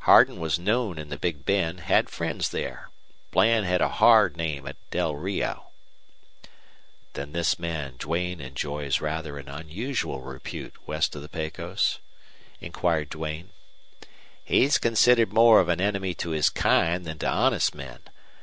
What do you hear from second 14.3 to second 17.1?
"He's considered more of an enemy to his kind